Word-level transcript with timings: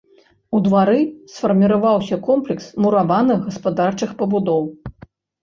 У 0.59 0.59
двары 0.67 1.01
сфарміраваўся 1.33 2.17
комплекс 2.31 2.65
мураваных 2.87 3.45
гаспадарчых 3.45 4.19
пабудоў. 4.25 4.63